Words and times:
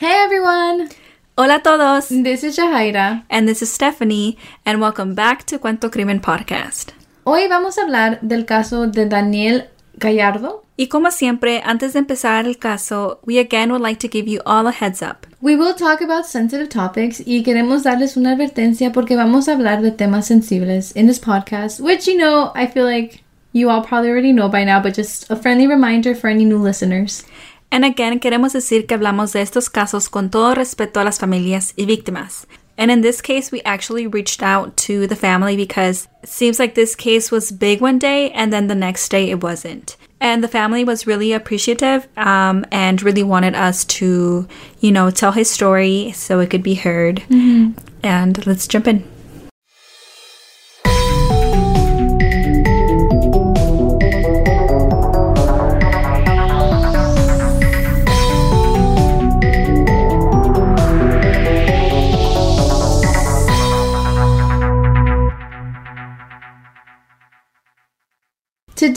Hey 0.00 0.14
everyone! 0.24 0.88
Hola 1.36 1.56
a 1.56 1.60
todos! 1.60 2.10
This 2.10 2.44
is 2.44 2.56
Jahaira. 2.56 3.24
And 3.28 3.48
this 3.48 3.62
is 3.62 3.72
Stephanie, 3.72 4.38
and 4.64 4.80
welcome 4.80 5.16
back 5.16 5.44
to 5.46 5.58
Cuento 5.58 5.90
Crimen 5.90 6.20
Podcast. 6.20 6.92
Hoy 7.24 7.48
vamos 7.48 7.78
a 7.78 7.82
hablar 7.82 8.20
del 8.20 8.44
caso 8.44 8.86
de 8.86 9.06
Daniel 9.06 9.64
Gallardo. 9.98 10.62
Y 10.76 10.86
como 10.86 11.10
siempre, 11.10 11.62
antes 11.64 11.94
de 11.94 11.98
empezar 11.98 12.46
el 12.46 12.60
caso, 12.60 13.18
we 13.26 13.40
again 13.40 13.72
would 13.72 13.82
like 13.82 13.98
to 13.98 14.06
give 14.06 14.28
you 14.28 14.40
all 14.46 14.68
a 14.68 14.70
heads 14.70 15.02
up. 15.02 15.26
We 15.40 15.56
will 15.56 15.74
talk 15.74 16.00
about 16.00 16.26
sensitive 16.26 16.68
topics 16.68 17.20
y 17.26 17.42
queremos 17.42 17.82
darles 17.82 18.16
una 18.16 18.36
advertencia 18.36 18.92
porque 18.92 19.16
vamos 19.16 19.48
a 19.48 19.54
hablar 19.54 19.82
de 19.82 19.90
temas 19.90 20.28
sensibles 20.28 20.94
in 20.94 21.08
this 21.08 21.18
podcast, 21.18 21.80
which 21.80 22.06
you 22.06 22.16
know, 22.16 22.52
I 22.54 22.68
feel 22.68 22.84
like 22.84 23.24
you 23.52 23.68
all 23.68 23.82
probably 23.82 24.10
already 24.10 24.32
know 24.32 24.48
by 24.48 24.62
now, 24.62 24.80
but 24.80 24.94
just 24.94 25.28
a 25.28 25.34
friendly 25.34 25.66
reminder 25.66 26.14
for 26.14 26.28
any 26.28 26.44
new 26.44 26.58
listeners. 26.58 27.24
And 27.70 27.84
again, 27.84 28.18
queremos 28.18 28.52
decir 28.52 28.86
que 28.86 28.96
hablamos 28.96 29.32
de 29.32 29.42
estos 29.42 29.68
casos 29.68 30.08
con 30.08 30.30
todo 30.30 30.54
respeto 30.54 31.00
a 31.00 31.04
las 31.04 31.18
familias 31.18 31.74
y 31.76 31.84
víctimas. 31.84 32.46
And 32.78 32.92
in 32.92 33.00
this 33.00 33.20
case, 33.20 33.50
we 33.50 33.60
actually 33.62 34.06
reached 34.06 34.40
out 34.40 34.76
to 34.86 35.08
the 35.08 35.16
family 35.16 35.56
because 35.56 36.06
it 36.22 36.28
seems 36.28 36.60
like 36.60 36.74
this 36.74 36.94
case 36.94 37.32
was 37.32 37.50
big 37.50 37.80
one 37.80 37.98
day 37.98 38.30
and 38.30 38.52
then 38.52 38.68
the 38.68 38.74
next 38.76 39.08
day 39.10 39.30
it 39.30 39.42
wasn't. 39.42 39.96
And 40.20 40.42
the 40.42 40.48
family 40.48 40.84
was 40.84 41.06
really 41.06 41.32
appreciative 41.32 42.06
um, 42.16 42.64
and 42.70 43.02
really 43.02 43.24
wanted 43.24 43.54
us 43.54 43.84
to, 43.84 44.46
you 44.80 44.92
know, 44.92 45.10
tell 45.10 45.32
his 45.32 45.50
story 45.50 46.12
so 46.12 46.38
it 46.38 46.50
could 46.50 46.62
be 46.62 46.74
heard. 46.74 47.16
Mm-hmm. 47.28 47.72
And 48.04 48.46
let's 48.46 48.68
jump 48.68 48.86
in. 48.86 49.04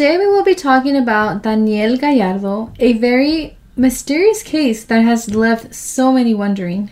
Today 0.01 0.17
we 0.17 0.25
will 0.25 0.43
be 0.43 0.55
talking 0.55 0.97
about 0.97 1.43
Daniel 1.43 1.95
Gallardo, 1.95 2.73
a 2.79 2.93
very 2.93 3.55
mysterious 3.75 4.41
case 4.41 4.83
that 4.85 5.03
has 5.03 5.29
left 5.35 5.75
so 5.75 6.11
many 6.11 6.33
wondering. 6.33 6.89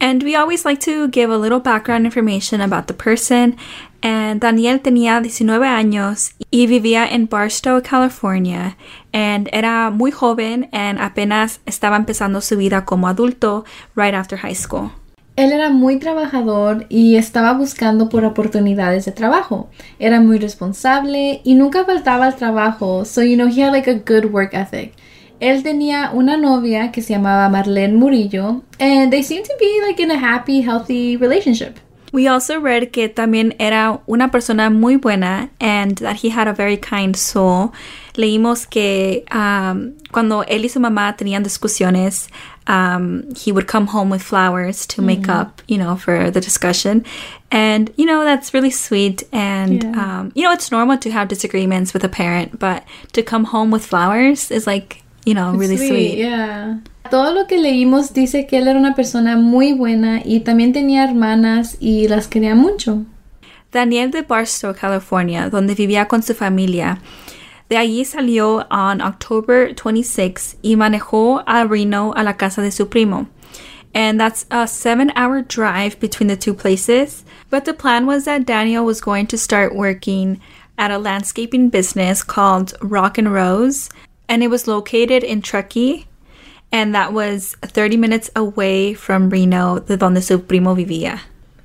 And 0.00 0.20
we 0.24 0.34
always 0.34 0.64
like 0.64 0.80
to 0.80 1.06
give 1.06 1.30
a 1.30 1.38
little 1.38 1.60
background 1.60 2.06
information 2.06 2.60
about 2.60 2.88
the 2.88 2.94
person. 2.94 3.56
And 4.02 4.40
Daniel 4.40 4.80
tenía 4.80 5.22
19 5.22 5.68
años 5.68 6.32
y 6.50 6.66
vivía 6.66 7.06
en 7.06 7.26
Barstow, 7.26 7.80
California. 7.80 8.76
And 9.12 9.48
era 9.52 9.92
muy 9.92 10.10
joven 10.10 10.68
and 10.72 10.98
apenas 10.98 11.60
estaba 11.64 11.94
empezando 11.94 12.40
su 12.40 12.56
vida 12.56 12.84
como 12.84 13.06
adulto 13.06 13.64
right 13.94 14.14
after 14.14 14.38
high 14.38 14.56
school. 14.56 14.90
Él 15.36 15.52
era 15.52 15.70
muy 15.70 15.98
trabajador 15.98 16.86
y 16.88 17.16
estaba 17.16 17.54
buscando 17.54 18.08
por 18.08 18.24
oportunidades 18.24 19.04
de 19.04 19.12
trabajo. 19.12 19.70
Era 19.98 20.20
muy 20.20 20.38
responsable 20.38 21.40
y 21.44 21.54
nunca 21.54 21.84
faltaba 21.84 22.26
al 22.26 22.36
trabajo, 22.36 23.04
so 23.04 23.22
you 23.22 23.36
know 23.36 23.48
he 23.48 23.62
had 23.62 23.72
like 23.72 23.90
a 23.90 23.94
good 23.94 24.32
work 24.32 24.52
ethic. 24.54 24.92
Él 25.40 25.62
tenía 25.62 26.10
una 26.12 26.36
novia 26.36 26.92
que 26.92 27.00
se 27.00 27.14
llamaba 27.14 27.48
Marlene 27.48 27.94
Murillo 27.94 28.62
and 28.78 29.10
they 29.10 29.22
seemed 29.22 29.46
to 29.46 29.54
be 29.58 29.80
like 29.86 30.02
in 30.02 30.10
a 30.10 30.18
happy, 30.18 30.60
healthy 30.60 31.16
relationship. 31.16 31.78
We 32.12 32.26
also 32.28 32.60
read 32.60 32.90
que 32.90 33.08
también 33.08 33.54
era 33.58 34.00
una 34.06 34.30
persona 34.30 34.68
muy 34.68 34.96
buena 34.96 35.50
and 35.60 35.96
that 35.98 36.16
he 36.22 36.30
had 36.30 36.48
a 36.48 36.52
very 36.52 36.76
kind 36.76 37.14
soul. 37.16 37.70
Leímos 38.16 38.66
que 38.66 39.24
um, 39.32 39.94
cuando 40.10 40.44
él 40.44 40.64
y 40.64 40.68
su 40.68 40.80
mamá 40.80 41.16
tenían 41.16 41.44
discusiones, 41.44 42.28
um, 42.66 43.34
he 43.34 43.52
would 43.52 43.66
come 43.66 43.88
home 43.88 44.10
with 44.10 44.22
flowers 44.22 44.86
to 44.86 45.02
make 45.02 45.22
mm. 45.22 45.34
up, 45.34 45.62
you 45.66 45.78
know, 45.78 45.96
for 45.96 46.30
the 46.30 46.40
discussion. 46.40 47.04
And, 47.50 47.92
you 47.96 48.06
know, 48.06 48.24
that's 48.24 48.54
really 48.54 48.70
sweet. 48.70 49.24
And, 49.32 49.82
yeah. 49.82 50.20
um, 50.20 50.32
you 50.34 50.42
know, 50.44 50.52
it's 50.52 50.70
normal 50.70 50.98
to 50.98 51.10
have 51.10 51.28
disagreements 51.28 51.92
with 51.92 52.04
a 52.04 52.08
parent, 52.08 52.58
but 52.58 52.84
to 53.12 53.22
come 53.22 53.44
home 53.44 53.70
with 53.70 53.84
flowers 53.84 54.50
is 54.50 54.66
like, 54.66 55.02
you 55.24 55.34
know, 55.34 55.52
really 55.52 55.76
sweet. 55.76 55.88
sweet. 55.88 56.18
Yeah. 56.18 56.78
Todo 57.10 57.32
lo 57.32 57.46
que 57.46 57.58
leímos 57.58 58.12
dice 58.12 58.46
que 58.46 58.58
él 58.58 58.68
era 58.68 58.78
una 58.78 58.94
persona 58.94 59.36
muy 59.36 59.72
buena 59.72 60.22
y 60.24 60.40
también 60.40 60.72
tenía 60.72 61.02
hermanas 61.04 61.76
y 61.80 62.06
las 62.06 62.28
quería 62.28 62.54
mucho. 62.54 63.04
Daniel 63.72 64.10
de 64.10 64.22
Barstow, 64.22 64.74
California, 64.74 65.48
donde 65.48 65.74
vivía 65.74 66.06
con 66.06 66.22
su 66.22 66.34
familia, 66.34 67.00
De 67.70 67.76
allí 67.76 68.04
salió 68.04 68.66
on 68.68 69.00
October 69.00 69.72
26 69.72 70.56
y 70.60 70.74
manejó 70.74 71.44
a 71.46 71.64
Reno 71.64 72.12
a 72.16 72.24
la 72.24 72.32
casa 72.32 72.60
de 72.60 72.72
su 72.72 72.86
primo. 72.86 73.28
And 73.94 74.20
that's 74.20 74.44
a 74.50 74.66
seven 74.66 75.12
hour 75.14 75.40
drive 75.40 76.00
between 76.00 76.26
the 76.26 76.36
two 76.36 76.52
places. 76.52 77.24
But 77.48 77.66
the 77.66 77.72
plan 77.72 78.06
was 78.06 78.24
that 78.24 78.44
Daniel 78.44 78.84
was 78.84 79.00
going 79.00 79.28
to 79.28 79.38
start 79.38 79.74
working 79.74 80.40
at 80.78 80.90
a 80.90 80.98
landscaping 80.98 81.68
business 81.68 82.24
called 82.24 82.74
Rock 82.80 83.18
and 83.18 83.32
Rose. 83.32 83.88
And 84.28 84.42
it 84.42 84.48
was 84.48 84.66
located 84.66 85.22
in 85.22 85.40
Truckee. 85.40 86.08
And 86.72 86.92
that 86.94 87.12
was 87.12 87.54
30 87.62 87.96
minutes 87.96 88.30
away 88.34 88.94
from 88.94 89.30
Reno, 89.30 89.78
de 89.78 89.96
donde 89.96 90.24
su 90.24 90.38
primo 90.38 90.74
vivía. 90.74 91.20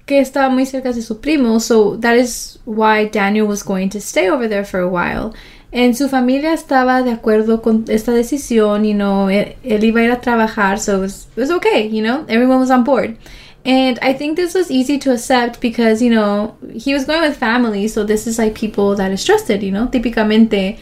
Que 0.05 0.19
estaba 0.19 0.51
muy 0.51 0.65
cerca 0.65 0.93
de 0.93 1.01
su 1.01 1.15
primo, 1.15 1.57
so 1.59 1.95
that 1.97 2.15
is 2.15 2.59
why 2.65 3.05
Daniel 3.05 3.47
was 3.47 3.63
going 3.63 3.89
to 3.89 3.99
stay 3.99 4.29
over 4.29 4.47
there 4.47 4.63
for 4.63 4.79
a 4.79 4.89
while. 4.89 5.33
En 5.77 5.93
su 5.93 6.07
familia 6.07 6.53
estaba 6.53 7.03
de 7.03 7.11
acuerdo 7.11 7.61
con 7.61 7.83
esta 7.89 8.13
decisión, 8.13 8.85
you 8.85 8.93
know, 8.93 9.29
él, 9.29 9.57
él 9.61 9.83
iba 9.83 9.99
a 9.99 10.03
ir 10.05 10.11
a 10.11 10.21
trabajar, 10.21 10.79
so 10.79 10.95
it 10.95 11.01
was, 11.01 11.27
it 11.35 11.41
was 11.41 11.51
okay, 11.51 11.89
you 11.89 12.01
know, 12.01 12.23
everyone 12.29 12.61
was 12.61 12.71
on 12.71 12.85
board. 12.85 13.17
And 13.65 13.99
I 14.01 14.13
think 14.13 14.37
this 14.37 14.55
was 14.55 14.71
easy 14.71 14.97
to 14.99 15.11
accept 15.11 15.59
because, 15.59 16.01
you 16.01 16.09
know, 16.09 16.55
he 16.73 16.93
was 16.93 17.05
going 17.05 17.19
with 17.19 17.35
family, 17.35 17.89
so 17.89 18.05
this 18.05 18.25
is 18.25 18.37
like 18.37 18.57
people 18.57 18.95
that 18.95 19.11
is 19.11 19.25
trusted, 19.25 19.61
you 19.63 19.71
know. 19.73 19.89
Típicamente, 19.91 20.77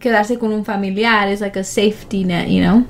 quedarse 0.00 0.40
con 0.40 0.52
un 0.52 0.64
familiar 0.64 1.28
is 1.28 1.40
like 1.40 1.56
a 1.56 1.62
safety 1.62 2.24
net, 2.24 2.48
you 2.48 2.64
know. 2.64 2.84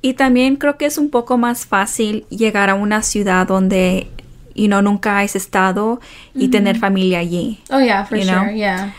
Y 0.00 0.14
también 0.14 0.58
creo 0.58 0.78
que 0.78 0.86
es 0.86 0.96
un 0.96 1.10
poco 1.10 1.38
más 1.38 1.66
fácil 1.66 2.24
llegar 2.28 2.70
a 2.70 2.76
una 2.76 3.02
ciudad 3.02 3.48
donde, 3.48 4.06
you 4.54 4.68
know, 4.68 4.80
nunca 4.80 5.18
has 5.18 5.34
estado 5.34 5.98
y 6.36 6.38
mm 6.38 6.42
-hmm. 6.42 6.50
tener 6.52 6.78
familia 6.78 7.18
allí. 7.18 7.58
Oh, 7.68 7.80
yeah, 7.80 8.06
for 8.06 8.16
sure, 8.16 8.30
know? 8.30 8.54
yeah. 8.54 8.94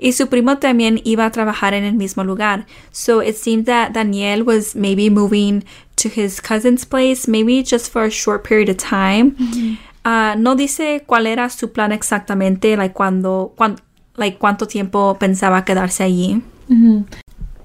Y 0.00 0.12
su 0.12 0.28
primo 0.28 0.58
también 0.58 1.00
iba 1.04 1.26
a 1.26 1.30
trabajar 1.30 1.74
en 1.74 1.84
el 1.84 1.94
mismo 1.94 2.24
lugar. 2.24 2.66
So 2.90 3.20
it 3.20 3.36
seemed 3.36 3.66
that 3.66 3.92
Daniel 3.92 4.42
was 4.44 4.74
maybe 4.74 5.10
moving 5.10 5.62
to 5.96 6.08
his 6.08 6.40
cousin's 6.40 6.86
place, 6.86 7.28
maybe 7.28 7.62
just 7.62 7.92
for 7.92 8.04
a 8.04 8.10
short 8.10 8.42
period 8.42 8.70
of 8.70 8.78
time. 8.78 9.32
Mm-hmm. 9.32 9.74
Uh, 10.02 10.34
no 10.36 10.56
dice 10.56 11.04
cuál 11.06 11.26
era 11.26 11.50
su 11.50 11.68
plan 11.72 11.92
exactamente, 11.92 12.76
like 12.76 12.94
cuando, 12.94 13.52
cuando 13.56 13.82
like 14.16 14.38
cuánto 14.38 14.66
tiempo 14.66 15.16
pensaba 15.18 15.64
quedarse 15.64 16.04
allí. 16.04 16.42
Mm-hmm. 16.70 17.04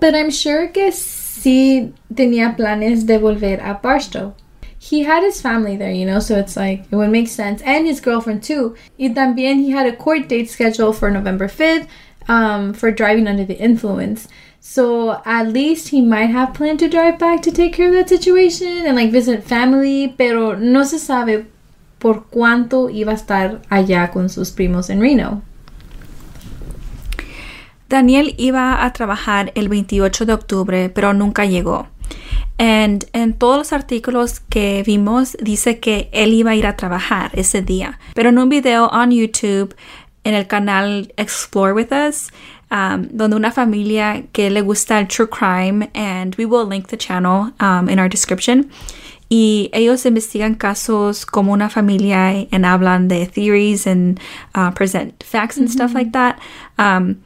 But 0.02 0.16
I'm 0.16 0.30
sure 0.30 0.68
que 0.72 0.92
sí 0.92 1.94
tenía 2.14 2.56
planes 2.58 3.06
de 3.06 3.18
volver 3.18 3.62
a 3.62 3.80
Barstow. 3.82 4.34
He 4.78 5.04
had 5.04 5.24
his 5.24 5.42
family 5.42 5.78
there, 5.78 5.92
you 5.92 6.06
know, 6.06 6.20
so 6.20 6.38
it's 6.38 6.56
like 6.56 6.84
it 6.92 6.96
would 6.96 7.10
make 7.10 7.28
sense. 7.28 7.62
And 7.64 7.88
his 7.88 8.02
girlfriend 8.02 8.44
too. 8.44 8.76
Y 9.00 9.10
también 9.10 9.64
he 9.64 9.72
had 9.72 9.88
a 9.88 9.96
court 9.96 10.28
date 10.28 10.50
scheduled 10.50 10.98
for 10.98 11.10
November 11.10 11.48
5th 11.48 11.88
um, 12.28 12.74
for 12.74 12.92
driving 12.92 13.28
under 13.28 13.46
the 13.46 13.58
influence. 13.58 14.28
So 14.60 15.22
at 15.26 15.50
least 15.50 15.90
he 15.90 16.02
might 16.02 16.32
have 16.32 16.54
planned 16.54 16.80
to 16.80 16.90
drive 16.90 17.20
back 17.20 17.42
to 17.44 17.52
take 17.52 17.74
care 17.74 17.90
of 17.90 17.94
that 17.94 18.10
situation 18.10 18.86
and 18.86 18.96
like 18.96 19.12
visit 19.12 19.44
family, 19.44 20.14
pero 20.18 20.56
no 20.56 20.84
se 20.84 20.98
sabe 20.98 21.46
por 22.00 22.26
cuánto 22.30 22.90
iba 22.90 23.12
a 23.12 23.16
estar 23.16 23.62
allá 23.70 24.12
con 24.12 24.30
sus 24.30 24.52
primos 24.52 24.90
en 24.90 25.02
Reno. 25.02 25.44
Daniel 27.90 28.34
iba 28.38 28.84
a 28.84 28.92
trabajar 28.94 29.52
el 29.56 29.70
28 29.70 30.26
de 30.26 30.34
octubre, 30.34 30.90
pero 30.90 31.14
nunca 31.14 31.46
llegó. 31.46 31.88
And 32.58 33.06
en 33.12 33.34
todos 33.34 33.58
los 33.58 33.74
artículos 33.74 34.40
que 34.40 34.82
vimos 34.86 35.36
dice 35.42 35.80
que 35.80 36.10
él 36.14 36.34
iba 36.34 36.52
a 36.52 36.56
ir 36.56 36.66
a 36.68 36.78
trabajar 36.78 37.32
ese 37.34 37.62
día. 37.62 38.00
Pero 38.14 38.30
en 38.30 38.38
un 38.38 38.50
video 38.50 38.88
on 38.88 39.12
YouTube 39.12 39.76
en 40.26 40.34
el 40.34 40.48
canal 40.48 41.14
Explore 41.18 41.74
With 41.74 41.94
Us, 41.94 42.32
um, 42.72 43.08
donde 43.12 43.38
una 43.38 43.52
familia 43.52 44.24
que 44.34 44.50
le 44.50 44.62
gusta 44.62 45.00
el 45.00 45.08
true 45.08 45.28
crime, 45.28 45.90
and 45.96 46.36
we 46.38 46.46
will 46.46 46.68
link 46.68 46.90
the 46.90 46.98
channel 46.98 47.54
um, 47.62 47.88
in 47.88 48.00
our 48.00 48.10
description. 48.10 48.70
y 49.30 49.70
ellos 49.74 50.06
investigan 50.06 50.56
casos 50.56 51.26
como 51.26 51.54
una 51.54 51.70
familia 51.70 52.48
and 52.52 52.66
hablan 52.66 53.08
de 53.08 53.26
theories 53.26 53.88
and 53.88 54.20
uh, 54.54 54.72
present 54.72 55.24
facts 55.24 55.58
and 55.58 55.70
stuff 55.70 55.94
like 55.94 56.12
that. 56.12 56.40
Um, 56.78 57.24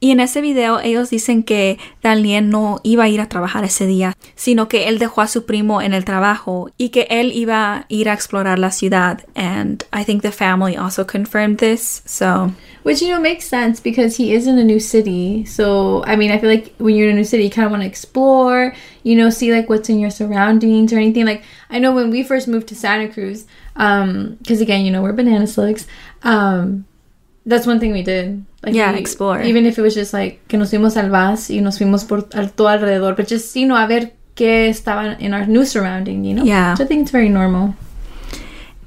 y 0.00 0.10
en 0.12 0.20
ese 0.20 0.40
video 0.40 0.80
ellos 0.80 1.10
dicen 1.10 1.42
que 1.42 1.78
Daniel 2.02 2.50
no 2.50 2.80
iba 2.84 3.04
a 3.04 3.08
ir 3.08 3.20
a 3.20 3.28
trabajar 3.28 3.64
ese 3.64 3.86
día, 3.86 4.14
sino 4.34 4.68
que 4.68 4.88
él 4.88 4.98
dejó 4.98 5.22
a 5.22 5.28
su 5.28 5.44
primo 5.44 5.82
en 5.82 5.92
el 5.92 6.04
trabajo 6.04 6.70
y 6.78 6.90
que 6.90 7.06
él 7.10 7.32
iba 7.34 7.74
a 7.74 7.86
ir 7.88 8.08
a 8.08 8.14
explorar 8.14 8.58
la 8.58 8.70
ciudad. 8.70 9.24
And 9.34 9.84
I 9.92 10.04
think 10.04 10.22
the 10.22 10.30
family 10.32 10.76
also 10.76 11.04
confirmed 11.04 11.58
this. 11.58 12.02
So, 12.06 12.52
Which, 12.84 13.02
you 13.02 13.08
know, 13.08 13.20
makes 13.20 13.44
sense 13.46 13.80
because 13.80 14.16
he 14.16 14.32
is 14.32 14.46
in 14.46 14.56
a 14.56 14.64
new 14.64 14.80
city. 14.80 15.44
So, 15.44 16.04
I 16.04 16.16
mean, 16.16 16.30
I 16.30 16.38
feel 16.38 16.48
like 16.48 16.74
when 16.78 16.94
you're 16.94 17.08
in 17.08 17.14
a 17.14 17.18
new 17.18 17.24
city, 17.24 17.44
you 17.44 17.50
kind 17.50 17.66
of 17.66 17.70
want 17.70 17.82
to 17.82 17.86
explore, 17.86 18.72
you 19.02 19.14
know, 19.16 19.30
see 19.30 19.52
like 19.52 19.68
what's 19.68 19.88
in 19.88 19.98
your 19.98 20.10
surroundings 20.10 20.92
or 20.92 20.96
anything. 20.96 21.26
Like, 21.26 21.42
I 21.68 21.80
know 21.80 21.92
when 21.92 22.10
we 22.10 22.22
first 22.22 22.48
moved 22.48 22.68
to 22.68 22.74
Santa 22.74 23.12
Cruz, 23.12 23.46
um, 23.76 24.36
because 24.40 24.60
again, 24.60 24.86
you 24.86 24.90
know, 24.90 25.02
we're 25.02 25.12
banana 25.12 25.46
slugs, 25.46 25.86
um, 26.22 26.86
that's 27.48 27.66
one 27.66 27.80
thing 27.80 27.92
we 27.92 28.02
did. 28.02 28.44
Like, 28.62 28.74
Yeah, 28.74 28.92
we- 28.92 28.98
explore. 28.98 29.42
Even 29.42 29.66
if 29.66 29.78
it 29.78 29.82
was 29.82 29.94
just 29.94 30.12
like 30.12 30.40
que 30.48 30.58
nos 30.58 30.70
fuimos 30.70 30.96
al 30.96 31.10
VAS 31.10 31.50
y 31.50 31.60
nos 31.60 31.78
fuimos 31.78 32.04
por 32.06 32.28
al- 32.34 32.50
todo 32.50 32.68
alrededor, 32.68 33.16
but 33.16 33.26
just, 33.28 33.56
you 33.56 33.66
know, 33.66 33.76
a 33.76 33.86
ver 33.86 34.12
qué 34.36 34.68
estaba 34.68 35.16
in 35.20 35.32
our 35.34 35.46
new 35.46 35.64
surrounding, 35.64 36.24
you 36.24 36.34
know? 36.34 36.44
Yeah. 36.44 36.74
So 36.76 36.84
I 36.84 36.86
think 36.86 37.02
it's 37.02 37.10
very 37.10 37.28
normal. 37.28 37.74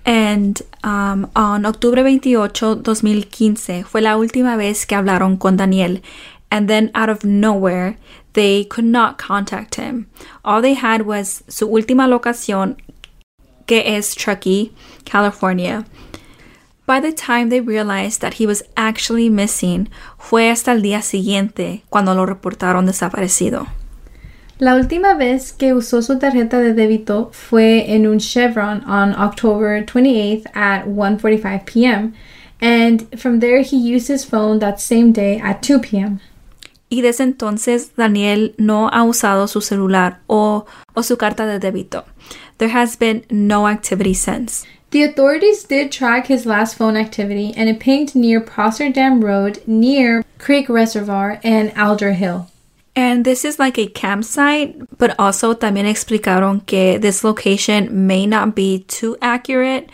And 0.05 0.61
um, 0.83 1.29
on 1.35 1.63
Octubre 1.65 2.01
28, 2.01 2.81
2015, 2.83 3.83
fue 3.83 4.01
la 4.01 4.15
última 4.17 4.57
vez 4.57 4.85
que 4.85 4.95
hablaron 4.95 5.37
con 5.37 5.57
Daniel. 5.57 6.01
And 6.49 6.67
then 6.67 6.91
out 6.95 7.09
of 7.09 7.23
nowhere, 7.23 7.97
they 8.33 8.65
could 8.65 8.85
not 8.85 9.17
contact 9.17 9.75
him. 9.75 10.07
All 10.43 10.61
they 10.61 10.73
had 10.73 11.03
was 11.05 11.43
su 11.47 11.67
última 11.67 12.07
locación, 12.07 12.77
que 13.67 13.83
es 13.85 14.15
Truckee, 14.15 14.71
California. 15.05 15.85
By 16.91 16.99
the 16.99 17.13
time 17.13 17.47
they 17.47 17.61
realized 17.61 18.19
that 18.19 18.33
he 18.33 18.45
was 18.45 18.65
actually 18.75 19.29
missing, 19.29 19.87
fue 20.17 20.49
hasta 20.49 20.73
el 20.73 20.81
día 20.81 21.01
siguiente 21.01 21.83
cuando 21.89 22.13
lo 22.13 22.25
reportaron 22.25 22.85
desaparecido. 22.85 23.67
La 24.59 24.75
última 24.75 25.13
vez 25.13 25.53
que 25.53 25.73
usó 25.73 26.01
su 26.01 26.19
tarjeta 26.19 26.59
de 26.59 26.73
débito 26.73 27.29
fue 27.31 27.93
en 27.95 28.07
un 28.07 28.19
Chevron 28.19 28.83
on 28.89 29.13
October 29.13 29.85
28th 29.85 30.47
at 30.53 30.85
1:45 30.85 31.63
p.m. 31.63 32.11
And 32.59 33.07
from 33.17 33.39
there 33.39 33.63
he 33.63 33.77
used 33.77 34.09
his 34.09 34.25
phone 34.25 34.59
that 34.59 34.79
same 34.79 35.13
day 35.13 35.39
at 35.41 35.61
2 35.61 35.79
p.m. 35.79 36.19
Y 36.89 36.99
desde 36.99 37.23
entonces 37.23 37.95
Daniel 37.95 38.53
no 38.57 38.89
ha 38.89 39.03
usado 39.03 39.47
su 39.47 39.61
celular 39.61 40.19
o, 40.27 40.65
o 40.93 41.03
su 41.03 41.15
carta 41.15 41.45
de 41.45 41.57
débito. 41.57 42.03
There 42.61 42.69
has 42.69 42.95
been 42.95 43.25
no 43.31 43.65
activity 43.67 44.13
since. 44.13 44.67
The 44.91 45.01
authorities 45.01 45.63
did 45.63 45.91
track 45.91 46.27
his 46.27 46.45
last 46.45 46.75
phone 46.75 46.95
activity 46.95 47.55
and 47.57 47.67
it 47.67 47.79
pinged 47.79 48.13
near 48.13 48.39
Prosser 48.39 48.91
Dam 48.91 49.25
Road 49.25 49.63
near 49.65 50.23
Creek 50.37 50.69
Reservoir 50.69 51.39
and 51.43 51.73
Alder 51.75 52.13
Hill. 52.13 52.51
And 52.95 53.25
this 53.25 53.43
is 53.43 53.57
like 53.57 53.79
a 53.79 53.87
campsite, 53.87 54.75
but 54.99 55.15
also 55.17 55.55
también 55.55 55.89
explicaron 55.89 56.63
que 56.67 56.99
this 56.99 57.23
location 57.23 58.05
may 58.05 58.27
not 58.27 58.53
be 58.53 58.85
too 58.87 59.17
accurate 59.23 59.89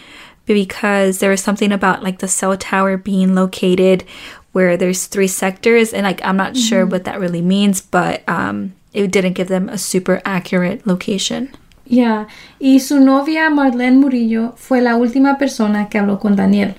because 0.46 1.20
there 1.20 1.32
was 1.32 1.42
something 1.42 1.72
about 1.72 2.04
like 2.04 2.20
the 2.20 2.28
cell 2.28 2.58
tower 2.58 2.98
being 2.98 3.34
located 3.34 4.04
where 4.52 4.76
there's 4.76 5.06
three 5.06 5.30
sectors 5.30 5.94
and 5.94 6.04
like 6.04 6.20
I'm 6.22 6.36
not 6.36 6.58
sure 6.58 6.86
what 6.86 7.06
that 7.06 7.22
really 7.22 7.42
means, 7.42 7.80
but 7.80 8.28
um 8.28 8.74
it 8.92 9.10
didn't 9.10 9.40
give 9.40 9.48
them 9.48 9.70
a 9.70 9.78
super 9.78 10.22
accurate 10.26 10.86
location. 10.86 11.56
Yeah, 11.90 12.28
y 12.60 12.80
su 12.80 13.00
novia 13.00 13.50
Marlene 13.50 13.98
Murillo 13.98 14.54
fue 14.58 14.82
la 14.82 14.96
última 14.96 15.38
persona 15.38 15.88
que 15.90 15.98
habló 15.98 16.20
con 16.20 16.36
Daniel. 16.36 16.76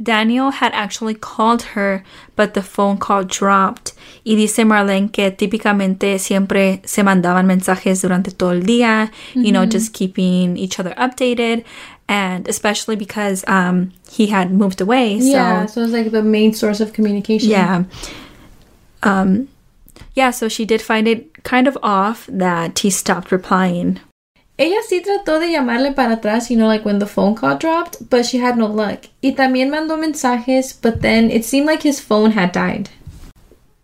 Daniel 0.00 0.50
had 0.50 0.72
actually 0.74 1.14
called 1.14 1.62
her, 1.74 2.04
but 2.36 2.54
the 2.54 2.62
phone 2.62 2.98
call 2.98 3.24
dropped. 3.24 3.94
Y 4.24 4.36
dice 4.36 4.64
Marlene 4.64 5.10
que 5.10 5.30
típicamente 5.30 6.18
siempre 6.18 6.80
se 6.84 7.02
mandaban 7.02 7.46
mensajes 7.46 8.02
durante 8.02 8.30
todo 8.30 8.52
el 8.52 8.62
día, 8.62 9.10
you 9.34 9.50
know, 9.50 9.64
just 9.64 9.92
keeping 9.92 10.56
each 10.56 10.78
other 10.78 10.94
updated. 10.96 11.64
And 12.06 12.48
especially 12.48 12.96
because 12.96 13.44
um, 13.48 13.92
he 14.10 14.28
had 14.28 14.50
moved 14.50 14.80
away. 14.80 15.20
So, 15.20 15.26
yeah, 15.26 15.66
so 15.66 15.82
it's 15.82 15.92
like 15.92 16.10
the 16.10 16.22
main 16.22 16.54
source 16.54 16.80
of 16.80 16.92
communication. 16.92 17.50
yeah. 17.50 17.84
Um, 19.02 19.48
yeah, 20.14 20.30
so 20.30 20.48
she 20.48 20.64
did 20.64 20.80
find 20.80 21.06
it 21.06 21.42
kind 21.44 21.68
of 21.68 21.76
off 21.82 22.26
that 22.28 22.78
he 22.80 22.90
stopped 22.90 23.30
replying. 23.30 24.00
Ella 24.58 24.78
sí 24.88 25.00
trató 25.00 25.38
de 25.38 25.52
llamarle 25.52 25.92
para 25.92 26.16
atrás, 26.16 26.50
you 26.50 26.56
know, 26.56 26.66
like 26.66 26.84
when 26.84 26.98
the 26.98 27.06
phone 27.06 27.36
call 27.36 27.56
dropped, 27.56 28.10
but 28.10 28.26
she 28.26 28.38
had 28.38 28.58
no 28.58 28.66
luck. 28.66 29.04
Y 29.22 29.30
también 29.30 29.70
mandó 29.70 29.96
mensajes, 29.96 30.72
but 30.72 31.00
then 31.00 31.30
it 31.30 31.44
seemed 31.44 31.66
like 31.66 31.84
his 31.84 32.00
phone 32.00 32.32
had 32.32 32.50
died. 32.50 32.90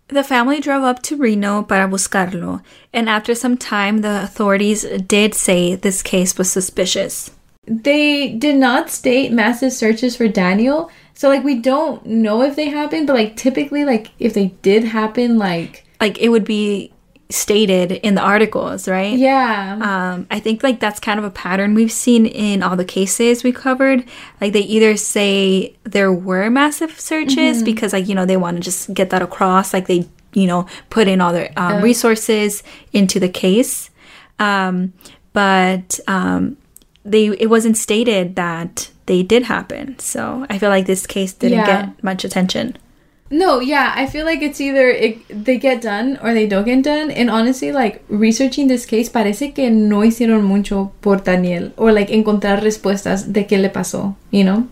The 0.08 0.24
family 0.24 0.60
drove 0.60 0.82
up 0.82 1.00
to 1.04 1.16
Reno 1.16 1.62
para 1.62 1.86
buscarlo, 1.86 2.60
and 2.92 3.08
after 3.08 3.36
some 3.36 3.56
time, 3.56 4.00
the 4.00 4.24
authorities 4.24 4.84
did 5.06 5.34
say 5.34 5.76
this 5.76 6.02
case 6.02 6.36
was 6.36 6.50
suspicious. 6.50 7.30
They 7.66 8.30
did 8.30 8.56
not 8.56 8.90
state 8.90 9.32
massive 9.32 9.72
searches 9.72 10.16
for 10.16 10.26
Daniel, 10.26 10.90
so 11.14 11.28
like 11.28 11.44
we 11.44 11.54
don't 11.54 12.04
know 12.04 12.42
if 12.42 12.56
they 12.56 12.68
happened, 12.68 13.06
but 13.06 13.14
like 13.14 13.36
typically, 13.36 13.84
like 13.84 14.10
if 14.18 14.34
they 14.34 14.48
did 14.62 14.84
happen, 14.84 15.38
like 15.38 15.84
Like 16.00 16.18
it 16.18 16.30
would 16.30 16.44
be 16.44 16.92
stated 17.34 17.92
in 17.92 18.14
the 18.14 18.20
articles, 18.22 18.86
right? 18.88 19.19
yeah, 19.19 19.78
Um, 19.81 20.26
I 20.31 20.38
think 20.40 20.62
like 20.62 20.81
that's 20.81 21.00
kind 21.00 21.19
of 21.19 21.25
a 21.25 21.31
pattern 21.31 21.75
we've 21.75 21.92
seen 21.92 22.26
in 22.26 22.62
all 22.62 22.76
the 22.76 22.84
cases 22.84 23.42
we 23.44 23.52
covered. 23.52 24.04
Like 24.40 24.52
they 24.52 24.60
either 24.60 24.96
say 24.96 25.75
there 25.84 26.12
were 26.12 26.48
massive 26.50 26.98
searches 27.00 27.62
because 27.62 27.92
like 27.92 28.08
you 28.08 28.14
know 28.14 28.25
they 28.26 28.36
want 28.36 28.56
to 28.58 28.62
just 28.62 28.94
get 28.94 29.10
that 29.10 29.22
across, 29.22 29.72
like 29.75 29.86
they 29.86 30.08
you 30.32 30.46
know 30.46 30.66
put 30.90 31.08
in 31.08 31.20
all 31.20 31.32
their 31.32 31.50
um, 31.56 31.82
resources 31.82 32.62
into 32.92 33.19
the 33.20 33.28
case, 33.28 33.90
um, 34.38 34.92
but 35.32 35.98
um, 36.06 36.56
they 37.04 37.26
it 37.28 37.50
wasn't 37.50 37.76
stated 37.76 38.36
that 38.36 38.90
they 39.06 39.22
did 39.22 39.42
happen. 39.44 39.98
So 39.98 40.46
I 40.48 40.58
feel 40.58 40.70
like 40.70 40.86
this 40.86 41.06
case 41.06 41.32
didn't 41.34 41.58
Yeah. 41.58 41.66
get 41.86 42.02
much 42.04 42.25
attention. 42.25 42.76
No, 43.30 43.58
yeah, 43.60 43.92
I 43.96 44.06
feel 44.06 44.24
like 44.24 44.42
it's 44.42 44.60
either 44.60 44.88
it, 44.88 45.44
they 45.44 45.58
get 45.58 45.80
done 45.80 46.18
or 46.22 46.34
they 46.34 46.46
don't 46.46 46.64
get 46.64 46.82
done. 46.84 47.10
And 47.10 47.30
honestly, 47.30 47.72
like 47.72 48.04
researching 48.08 48.68
this 48.68 48.86
case, 48.86 49.08
parece 49.08 49.54
que 49.54 49.70
no 49.70 50.00
hicieron 50.00 50.44
mucho 50.44 50.92
por 51.00 51.16
Daniel 51.16 51.72
or 51.76 51.92
like 51.92 52.10
encontrar 52.10 52.62
respuestas 52.62 53.32
de 53.32 53.44
qué 53.44 53.60
le 53.60 53.70
pasó, 53.70 54.14
you 54.31 54.44
know? 54.44 54.69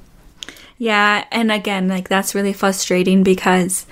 Yeah, 0.78 1.24
and 1.32 1.50
again, 1.50 1.88
like 1.88 2.08
that's 2.08 2.34
really 2.34 2.52
frustrating 2.52 3.22
because 3.22 3.86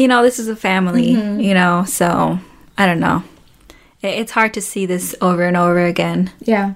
you 0.00 0.08
know, 0.08 0.22
this 0.22 0.38
is 0.38 0.48
a 0.48 0.56
family, 0.56 1.12
mm-hmm. 1.14 1.40
you 1.40 1.52
know, 1.52 1.84
so 1.84 2.38
I 2.78 2.86
don't 2.86 3.00
know. 3.00 3.22
It's 4.02 4.32
hard 4.32 4.54
to 4.54 4.62
see 4.62 4.86
this 4.86 5.14
over 5.20 5.42
and 5.42 5.58
over 5.58 5.84
again. 5.84 6.32
Yeah. 6.40 6.74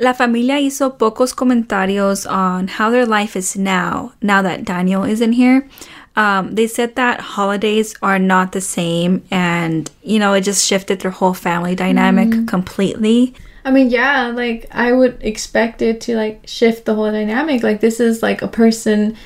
La 0.00 0.14
familia 0.14 0.60
hizo 0.60 0.96
pocos 0.96 1.34
comentarios 1.34 2.24
on 2.24 2.68
how 2.68 2.88
their 2.88 3.04
life 3.04 3.34
is 3.36 3.56
now, 3.56 4.12
now 4.22 4.40
that 4.42 4.64
Daniel 4.64 5.02
isn't 5.02 5.32
here. 5.32 5.68
Um, 6.14 6.54
they 6.54 6.66
said 6.68 6.94
that 6.96 7.20
holidays 7.20 7.94
are 8.02 8.18
not 8.18 8.52
the 8.52 8.60
same, 8.60 9.22
and 9.30 9.90
you 10.02 10.18
know, 10.18 10.34
it 10.34 10.42
just 10.42 10.66
shifted 10.66 11.00
their 11.00 11.10
whole 11.10 11.34
family 11.34 11.74
dynamic 11.74 12.46
completely. 12.48 13.34
I 13.64 13.70
mean, 13.70 13.90
yeah, 13.90 14.28
like 14.28 14.66
I 14.70 14.92
would 14.92 15.18
expect 15.20 15.82
it 15.82 16.00
to 16.02 16.16
like 16.16 16.42
shift 16.46 16.86
the 16.86 16.94
whole 16.94 17.10
dynamic. 17.10 17.62
Like 17.62 17.80
this 17.80 18.00
is 18.00 18.22
like 18.22 18.40
a 18.42 18.48
person, 18.48 19.16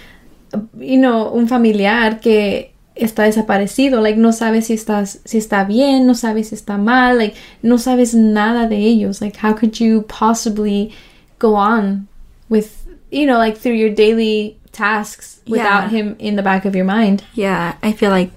you 0.79 0.99
know, 0.99 1.35
un 1.35 1.47
familiar 1.47 2.19
que 2.21 2.72
está 3.05 3.25
desaparecido. 3.25 4.01
Like 4.01 4.19
no 4.19 4.31
sabes 4.33 4.67
si 4.67 4.75
estás 4.75 5.21
si 5.25 5.39
está 5.39 5.65
bien, 5.65 6.07
no 6.07 6.15
sabes 6.15 6.49
si 6.49 6.55
está 6.55 6.77
mal. 6.79 7.19
Like 7.19 7.35
no 7.63 7.77
sabes 7.79 8.15
nada 8.15 8.69
de 8.69 8.77
ellos. 8.77 9.21
Like 9.21 9.37
how 9.37 9.53
could 9.55 9.79
you 9.81 10.03
possibly 10.09 10.93
go 11.39 11.55
on 11.55 12.07
with 12.49 12.87
you 13.11 13.27
know 13.27 13.39
like 13.39 13.57
through 13.59 13.75
your 13.77 13.91
daily 13.91 14.57
tasks 14.73 15.41
without 15.47 15.85
Yeah. 15.85 15.89
him 15.91 16.17
in 16.19 16.37
the 16.37 16.43
back 16.43 16.65
of 16.65 16.75
your 16.75 16.85
mind? 16.87 17.23
Yeah, 17.35 17.75
I 17.83 17.93
feel 17.93 18.11
like 18.11 18.31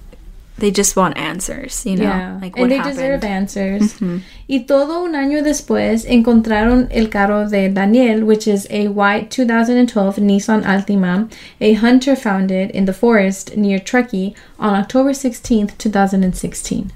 they 0.57 0.71
just 0.71 0.95
want 0.95 1.17
answers, 1.17 1.85
you 1.85 1.97
know, 1.97 2.03
Yeah. 2.03 2.37
like 2.41 2.55
what 2.55 2.63
and 2.63 2.71
they 2.71 2.77
happened. 2.77 2.95
deserve 2.95 3.23
answers. 3.23 3.93
Mm-hmm. 3.95 4.17
Y 4.47 4.65
todo 4.65 5.03
un 5.03 5.13
año 5.13 5.43
después 5.43 6.05
encontraron 6.05 6.87
el 6.91 7.07
carro 7.09 7.49
de 7.49 7.67
Daniel, 7.69 8.23
which 8.23 8.47
is 8.47 8.65
a 8.69 8.87
white 8.87 9.29
2012 9.29 10.17
Nissan 10.17 10.63
Altima. 10.63 11.29
A 11.59 11.73
hunter 11.73 12.15
found 12.15 12.51
it 12.51 12.71
in 12.71 12.85
the 12.85 12.93
forest 12.93 13.57
near 13.57 13.79
Truckee 13.79 14.33
on 14.57 14.73
October 14.75 15.11
16th, 15.11 15.77
2016. 15.77 16.91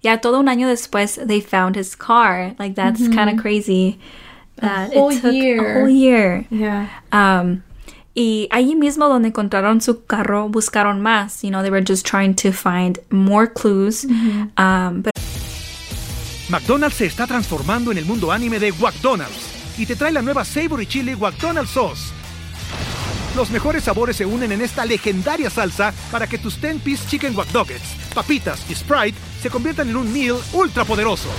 Yeah, 0.00 0.16
todo 0.16 0.38
un 0.38 0.46
año 0.46 0.66
después 0.66 1.18
they 1.26 1.40
found 1.40 1.76
his 1.76 1.94
car. 1.94 2.54
Like 2.58 2.74
that's 2.74 3.06
kind 3.08 3.28
of 3.28 3.36
mm-hmm. 3.36 3.38
crazy. 3.38 3.98
That 4.56 4.90
uh, 4.90 4.94
whole 4.94 5.10
it 5.10 5.20
took 5.20 5.34
year. 5.34 5.64
a 5.64 5.80
whole 5.80 5.88
year. 5.88 6.46
Yeah. 6.50 6.88
Um, 7.12 7.62
y 8.14 8.48
allí 8.50 8.74
mismo 8.74 9.08
donde 9.08 9.28
encontraron 9.28 9.80
su 9.80 10.04
carro 10.04 10.48
buscaron 10.48 11.00
más. 11.00 11.42
You 11.42 11.50
know, 11.50 11.62
they 11.62 11.70
were 11.70 11.84
just 11.86 12.06
trying 12.06 12.34
to 12.36 12.52
find 12.52 12.98
more 13.10 13.46
clues. 13.46 14.04
Um, 14.58 15.02
but 15.02 15.12
McDonald's 16.48 16.96
se 16.96 17.06
está 17.06 17.26
transformando 17.26 17.90
en 17.92 17.98
el 17.98 18.04
mundo 18.04 18.30
anime 18.30 18.58
de 18.58 18.72
McDonald's 18.72 19.78
y 19.78 19.86
te 19.86 19.96
trae 19.96 20.12
la 20.12 20.20
nueva 20.20 20.44
Savory 20.44 20.86
Chili 20.86 21.16
McDonald's 21.16 21.70
Sauce. 21.70 22.12
Los 23.34 23.50
mejores 23.50 23.84
sabores 23.84 24.16
se 24.16 24.26
unen 24.26 24.52
en 24.52 24.60
esta 24.60 24.84
legendaria 24.84 25.48
salsa 25.48 25.94
para 26.10 26.26
que 26.26 26.36
tus 26.36 26.60
10-piece 26.60 27.08
chicken 27.08 27.34
wack 27.34 27.48
papitas 28.14 28.70
y 28.70 28.74
Sprite 28.74 29.16
se 29.40 29.48
conviertan 29.48 29.88
en 29.88 29.96
un 29.96 30.12
meal 30.12 30.36
ultra 30.52 30.84
poderoso. 30.84 31.30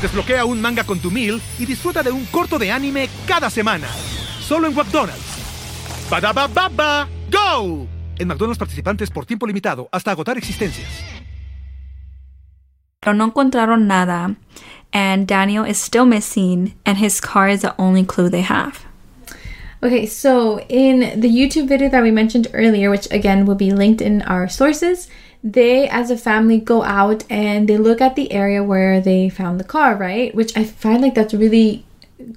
Desbloquea 0.00 0.44
un 0.44 0.60
manga 0.60 0.84
con 0.84 1.00
tu 1.00 1.10
meal 1.10 1.42
y 1.58 1.66
disfruta 1.66 2.04
de 2.04 2.12
un 2.12 2.24
corto 2.26 2.56
de 2.56 2.70
anime 2.70 3.08
cada 3.26 3.50
semana. 3.50 3.88
Solo 4.40 4.68
en 4.68 4.74
McDonald's. 4.76 5.37
Baba 6.08 7.08
¡Go! 7.30 7.86
En 8.18 8.26
McDonald's 8.26 8.58
participantes 8.58 9.10
por 9.10 9.26
tiempo 9.26 9.46
limitado 9.46 9.88
hasta 9.92 10.10
agotar 10.10 10.38
existencias. 10.38 10.88
Pero 13.00 13.14
no 13.14 13.24
encontraron 13.26 13.86
nada, 13.86 14.34
and 14.92 15.26
Daniel 15.26 15.64
is 15.64 15.78
still 15.78 16.04
missing, 16.04 16.74
and 16.84 16.98
his 16.98 17.20
car 17.20 17.48
is 17.48 17.60
the 17.60 17.74
only 17.78 18.04
clue 18.04 18.28
they 18.28 18.42
have. 18.42 18.86
Okay, 19.80 20.06
so 20.06 20.58
in 20.68 21.20
the 21.20 21.28
YouTube 21.28 21.68
video 21.68 21.88
that 21.90 22.02
we 22.02 22.10
mentioned 22.10 22.48
earlier, 22.52 22.90
which 22.90 23.06
again 23.12 23.46
will 23.46 23.54
be 23.54 23.70
linked 23.70 24.00
in 24.00 24.22
our 24.22 24.48
sources, 24.48 25.08
they 25.44 25.88
as 25.88 26.10
a 26.10 26.16
family 26.16 26.58
go 26.58 26.82
out 26.82 27.22
and 27.30 27.68
they 27.68 27.76
look 27.76 28.00
at 28.00 28.16
the 28.16 28.32
area 28.32 28.64
where 28.64 29.00
they 29.00 29.28
found 29.28 29.60
the 29.60 29.64
car, 29.64 29.94
right? 29.94 30.34
Which 30.34 30.56
I 30.56 30.64
find 30.64 31.00
like 31.00 31.14
that's 31.14 31.34
really 31.34 31.84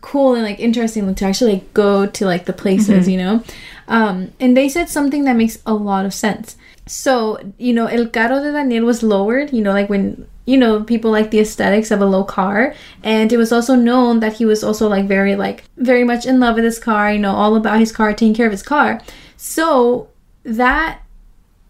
cool 0.02 0.36
and 0.36 0.44
like 0.44 0.60
interesting 0.60 1.14
to 1.14 1.26
actually 1.26 1.54
like 1.54 1.74
go 1.74 2.06
to 2.06 2.26
like 2.26 2.46
the 2.46 2.54
places, 2.54 3.08
you 3.08 3.18
know. 3.18 3.44
Um, 3.88 4.32
and 4.40 4.56
they 4.56 4.70
said 4.70 4.90
something 4.90 5.26
that 5.26 5.36
makes 5.36 5.60
a 5.66 5.74
lot 5.74 6.06
of 6.06 6.14
sense. 6.14 6.56
So, 6.88 7.40
you 7.58 7.74
know, 7.74 7.88
El 7.88 8.08
Carro 8.08 8.42
de 8.42 8.52
Daniel 8.52 8.86
was 8.86 9.04
lowered, 9.04 9.54
you 9.54 9.62
know, 9.62 9.72
like 9.72 9.90
when 9.90 10.28
you 10.46 10.58
know 10.58 10.84
people 10.84 11.12
like 11.12 11.32
the 11.32 11.40
aesthetics 11.40 11.92
of 11.92 12.02
a 12.02 12.06
low 12.06 12.24
car. 12.24 12.74
And 13.04 13.32
it 13.32 13.38
was 13.38 13.52
also 13.52 13.76
known 13.76 14.20
that 14.20 14.34
he 14.34 14.46
was 14.46 14.64
also 14.64 14.88
like 14.88 15.06
very 15.06 15.36
like 15.36 15.64
very 15.78 16.04
much 16.04 16.26
in 16.26 16.40
love 16.40 16.56
with 16.56 16.64
his 16.64 16.80
car 16.80 17.12
you 17.12 17.20
know 17.20 17.34
all 17.34 17.56
about 17.56 17.80
his 17.80 17.92
car 17.92 18.14
taking 18.14 18.34
care 18.34 18.48
of 18.48 18.52
his 18.52 18.64
car. 18.64 19.02
So 19.38 20.10
that 20.44 21.02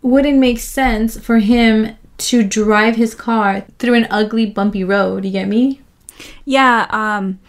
wouldn't 0.01 0.39
make 0.39 0.59
sense 0.59 1.19
for 1.19 1.39
him 1.39 1.95
to 2.17 2.43
drive 2.43 2.95
his 2.95 3.15
car 3.15 3.65
through 3.79 3.95
an 3.95 4.07
ugly 4.09 4.45
bumpy 4.45 4.83
road. 4.83 5.25
You 5.25 5.31
get 5.31 5.47
me? 5.47 5.81
Yeah 6.45 6.87
um 6.89 7.39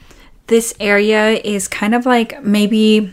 this 0.53 0.75
area 0.79 1.31
is 1.31 1.67
kind 1.67 1.95
of 1.95 2.05
like 2.05 2.45
maybe 2.45 3.11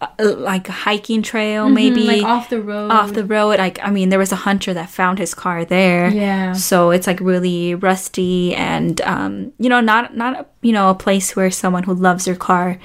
uh, 0.00 0.08
like 0.18 0.68
a 0.68 0.72
hiking 0.72 1.22
trail, 1.22 1.66
Mm-hmm, 1.66 1.74
maybe 1.74 2.02
like 2.02 2.22
off 2.24 2.50
the 2.50 2.60
road. 2.60 2.90
Off 2.90 3.12
the 3.12 3.24
road, 3.24 3.58
like 3.58 3.78
I 3.82 3.90
mean, 3.90 4.08
there 4.10 4.18
was 4.18 4.32
a 4.32 4.36
hunter 4.36 4.74
that 4.74 4.90
found 4.90 5.18
his 5.18 5.32
car 5.32 5.64
there. 5.64 6.10
Yeah. 6.10 6.54
So 6.54 6.90
it's 6.90 7.06
like 7.06 7.20
really 7.20 7.76
rusty, 7.76 8.52
and 8.54 9.00
um, 9.02 9.52
you 9.58 9.68
know, 9.68 9.80
not 9.80 10.16
not 10.16 10.50
you 10.60 10.72
know 10.72 10.90
a 10.90 10.94
place 10.94 11.36
where 11.36 11.52
someone 11.52 11.84
who 11.84 11.94
loves 11.94 12.24
their 12.24 12.36
car. 12.36 12.78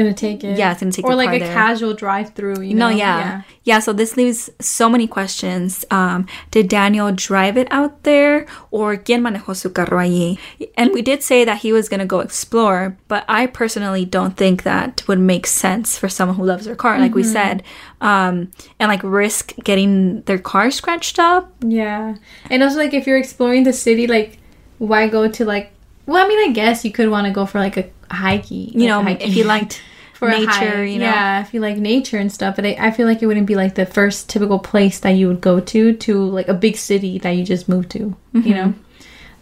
It's 0.00 0.20
gonna 0.20 0.34
take 0.34 0.44
it 0.44 0.58
Yeah, 0.58 0.72
it's 0.72 0.80
gonna 0.80 0.92
take 0.92 1.04
or 1.04 1.14
like 1.14 1.34
a 1.34 1.38
there. 1.38 1.52
casual 1.52 1.94
drive 1.94 2.34
through 2.34 2.60
you 2.62 2.74
know 2.74 2.90
No, 2.90 2.96
yeah. 2.96 3.42
yeah, 3.64 3.78
So 3.80 3.92
this 3.92 4.16
leaves 4.16 4.50
so 4.60 4.88
many 4.88 5.06
questions. 5.06 5.84
Um, 5.90 6.26
did 6.50 6.68
Daniel 6.68 7.12
drive 7.12 7.56
it 7.56 7.68
out 7.70 8.02
there, 8.04 8.46
or 8.70 8.96
quién 8.96 9.20
manejó 9.22 9.54
su 9.54 9.70
carro 9.70 9.98
allí? 9.98 10.38
And 10.76 10.92
we 10.92 11.02
did 11.02 11.22
say 11.22 11.44
that 11.44 11.58
he 11.58 11.72
was 11.72 11.88
gonna 11.88 12.06
go 12.06 12.20
explore, 12.20 12.96
but 13.08 13.24
I 13.28 13.46
personally 13.46 14.04
don't 14.04 14.36
think 14.36 14.62
that 14.62 15.02
would 15.06 15.18
make 15.20 15.46
sense 15.46 15.98
for 15.98 16.08
someone 16.08 16.36
who 16.36 16.44
loves 16.44 16.64
their 16.64 16.76
car, 16.76 16.98
like 16.98 17.14
we 17.14 17.22
said, 17.22 17.62
um, 18.00 18.50
and 18.78 18.88
like 18.88 19.02
risk 19.04 19.54
getting 19.62 20.22
their 20.22 20.38
car 20.38 20.70
scratched 20.70 21.18
up. 21.18 21.52
Yeah. 21.60 22.16
And 22.50 22.62
also 22.62 22.78
like 22.78 22.94
if 22.94 23.06
you're 23.06 23.18
exploring 23.18 23.64
the 23.64 23.72
city, 23.72 24.06
like 24.06 24.38
why 24.78 25.08
go 25.08 25.28
to 25.28 25.44
like 25.44 25.72
well, 26.06 26.24
I 26.24 26.26
mean 26.28 26.50
I 26.50 26.52
guess 26.52 26.84
you 26.84 26.90
could 26.90 27.08
want 27.08 27.26
to 27.26 27.32
go 27.32 27.46
for 27.46 27.60
like 27.60 27.76
a 27.76 27.84
hikey. 28.10 28.72
You 28.74 28.80
like, 28.80 28.88
know, 28.88 29.02
hiking. 29.02 29.28
if 29.28 29.36
you 29.36 29.44
liked 29.44 29.80
for 30.20 30.28
nature, 30.28 30.84
you 30.84 30.98
know. 30.98 31.06
Yeah, 31.06 31.40
if 31.40 31.54
you 31.54 31.60
like 31.60 31.78
nature 31.78 32.18
and 32.18 32.30
stuff. 32.30 32.56
But 32.56 32.66
I, 32.66 32.76
I 32.78 32.90
feel 32.90 33.06
like 33.06 33.22
it 33.22 33.26
wouldn't 33.26 33.46
be 33.46 33.56
like 33.56 33.74
the 33.74 33.86
first 33.86 34.28
typical 34.28 34.58
place 34.58 35.00
that 35.00 35.12
you 35.12 35.28
would 35.28 35.40
go 35.40 35.60
to 35.60 35.94
to 35.94 36.24
like 36.26 36.46
a 36.46 36.54
big 36.54 36.76
city 36.76 37.18
that 37.20 37.30
you 37.30 37.42
just 37.42 37.70
moved 37.70 37.90
to. 37.92 38.14
You 38.34 38.54
know? 38.54 38.74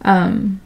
Um 0.01 0.61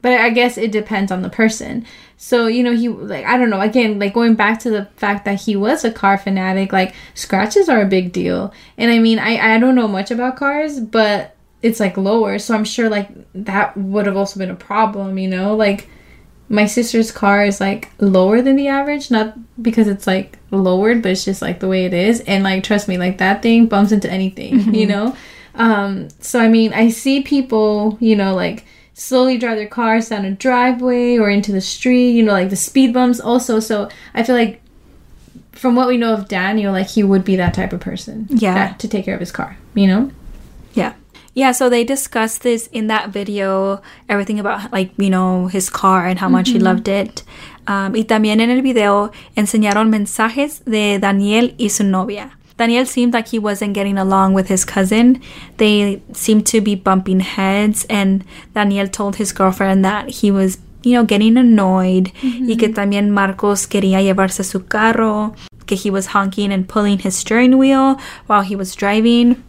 but 0.00 0.12
I 0.20 0.30
guess 0.30 0.56
it 0.56 0.72
depends 0.72 1.10
on 1.10 1.22
the 1.22 1.28
person. 1.28 1.84
So, 2.16 2.46
you 2.46 2.62
know, 2.62 2.74
he 2.74 2.88
like 2.88 3.26
I 3.26 3.36
don't 3.36 3.50
know, 3.50 3.60
again, 3.60 3.98
like 3.98 4.14
going 4.14 4.36
back 4.36 4.60
to 4.60 4.70
the 4.70 4.86
fact 4.96 5.26
that 5.26 5.42
he 5.42 5.54
was 5.54 5.84
a 5.84 5.92
car 5.92 6.16
fanatic, 6.16 6.72
like 6.72 6.94
scratches 7.14 7.68
are 7.68 7.82
a 7.82 7.86
big 7.86 8.12
deal. 8.12 8.54
And 8.78 8.90
I 8.90 8.98
mean, 9.00 9.18
I 9.18 9.56
I 9.56 9.58
don't 9.58 9.74
know 9.74 9.88
much 9.88 10.10
about 10.10 10.36
cars, 10.36 10.80
but 10.80 11.36
it's 11.60 11.78
like 11.78 11.98
lower, 11.98 12.38
so 12.38 12.54
I'm 12.54 12.64
sure 12.64 12.88
like 12.88 13.10
that 13.34 13.76
would 13.76 14.06
have 14.06 14.16
also 14.16 14.38
been 14.38 14.50
a 14.50 14.56
problem, 14.56 15.18
you 15.18 15.28
know? 15.28 15.54
Like 15.54 15.88
my 16.48 16.66
sister's 16.66 17.10
car 17.10 17.44
is 17.44 17.60
like 17.60 17.90
lower 17.98 18.40
than 18.42 18.56
the 18.56 18.68
average, 18.68 19.10
not 19.10 19.34
because 19.60 19.88
it's 19.88 20.06
like 20.06 20.38
lowered, 20.50 21.02
but 21.02 21.10
it's 21.12 21.24
just 21.24 21.42
like 21.42 21.60
the 21.60 21.68
way 21.68 21.84
it 21.84 21.92
is. 21.94 22.20
And 22.20 22.44
like 22.44 22.62
trust 22.64 22.86
me, 22.88 22.98
like 22.98 23.18
that 23.18 23.42
thing 23.42 23.66
bumps 23.66 23.92
into 23.92 24.10
anything, 24.10 24.74
you 24.74 24.86
know? 24.86 25.16
Um, 25.56 26.08
so 26.20 26.38
I 26.40 26.48
mean, 26.48 26.72
I 26.72 26.90
see 26.90 27.22
people, 27.22 27.96
you 28.00 28.14
know, 28.14 28.34
like 28.34 28.64
slowly 28.94 29.36
drive 29.38 29.56
their 29.58 29.66
cars 29.68 30.08
down 30.08 30.24
a 30.24 30.30
driveway 30.30 31.18
or 31.18 31.28
into 31.28 31.52
the 31.52 31.60
street, 31.60 32.10
you 32.12 32.22
know, 32.22 32.32
like 32.32 32.50
the 32.50 32.56
speed 32.56 32.94
bumps 32.94 33.20
also. 33.20 33.58
So 33.60 33.88
I 34.14 34.22
feel 34.22 34.36
like 34.36 34.62
from 35.52 35.74
what 35.74 35.88
we 35.88 35.96
know 35.96 36.12
of 36.14 36.28
Daniel, 36.28 36.72
like 36.72 36.88
he 36.88 37.02
would 37.02 37.24
be 37.24 37.36
that 37.36 37.54
type 37.54 37.72
of 37.72 37.80
person. 37.80 38.26
Yeah. 38.30 38.54
that- 38.54 38.78
to 38.80 38.88
take 38.88 39.04
care 39.04 39.14
of 39.14 39.20
his 39.20 39.32
car, 39.32 39.56
you 39.74 39.86
know? 39.86 40.10
Yeah. 40.74 40.94
Yeah, 41.36 41.52
so 41.52 41.68
they 41.68 41.84
discussed 41.84 42.42
this 42.44 42.66
in 42.72 42.86
that 42.86 43.10
video, 43.10 43.82
everything 44.08 44.40
about 44.40 44.72
like, 44.72 44.92
you 44.96 45.10
know, 45.10 45.48
his 45.48 45.68
car 45.68 46.06
and 46.06 46.18
how 46.18 46.30
much 46.30 46.48
he 46.48 46.58
loved 46.58 46.88
it. 46.88 47.24
Um, 47.66 47.92
y 47.92 48.04
también 48.04 48.40
en 48.40 48.48
el 48.48 48.62
video 48.62 49.12
enseñaron 49.36 49.90
mensajes 49.90 50.64
de 50.64 50.98
Daniel 50.98 51.54
y 51.58 51.68
su 51.68 51.84
novia. 51.84 52.30
Daniel 52.56 52.86
seemed 52.86 53.12
like 53.12 53.28
he 53.28 53.38
wasn't 53.38 53.74
getting 53.74 53.98
along 53.98 54.32
with 54.32 54.48
his 54.48 54.64
cousin. 54.64 55.20
They 55.58 56.00
seemed 56.14 56.46
to 56.46 56.62
be 56.62 56.74
bumping 56.74 57.20
heads, 57.20 57.84
and 57.90 58.24
Daniel 58.54 58.88
told 58.88 59.16
his 59.16 59.32
girlfriend 59.32 59.84
that 59.84 60.08
he 60.08 60.30
was, 60.30 60.56
you 60.84 60.94
know, 60.94 61.04
getting 61.04 61.36
annoyed 61.36 62.12
y 62.22 62.56
que 62.58 62.70
también 62.70 63.10
Marcos 63.10 63.66
quería 63.66 64.00
llevarse 64.00 64.42
su 64.42 64.60
carro, 64.60 65.34
que 65.66 65.76
he 65.76 65.90
was 65.90 66.14
honking 66.14 66.50
and 66.50 66.66
pulling 66.66 66.98
his 66.98 67.14
steering 67.14 67.58
wheel 67.58 67.98
while 68.26 68.40
he 68.40 68.56
was 68.56 68.74
driving. 68.74 69.42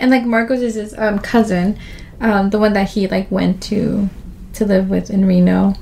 And 0.00 0.10
like 0.10 0.24
Marcos 0.24 0.60
is 0.60 0.74
his 0.74 0.94
um, 0.98 1.18
cousin, 1.18 1.78
um, 2.20 2.50
the 2.50 2.58
one 2.58 2.72
that 2.72 2.90
he 2.90 3.06
like 3.06 3.30
went 3.30 3.62
to 3.64 4.08
to 4.54 4.64
live 4.64 4.90
with 4.90 5.10
in 5.10 5.26
Reno. 5.26 5.74